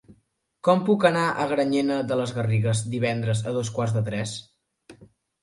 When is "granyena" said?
1.51-1.97